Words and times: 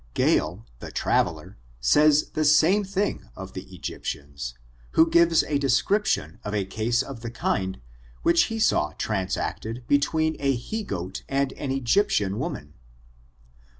Gale, 0.15 0.65
the 0.79 0.91
travekr, 0.91 1.57
says 1.79 2.31
the 2.31 2.41
saine 2.41 2.83
thing 2.83 3.29
t)f 3.37 3.53
the 3.53 3.65
Egyptisins; 3.65 4.53
who 4.93 5.07
gives 5.07 5.43
a 5.43 5.59
description 5.59 6.39
of 6.43 6.55
a 6.55 6.65
case 6.65 7.03
of 7.03 7.19
the 7.19 7.29
kind, 7.29 7.79
which 8.23 8.45
he 8.45 8.57
saw 8.57 8.93
transacted 8.93 9.83
between 9.87 10.35
a 10.39 10.55
he 10.55 10.83
goat 10.83 11.21
and 11.29 11.53
an 11.53 11.69
Egyptian 11.69 12.39
woman. 12.39 12.73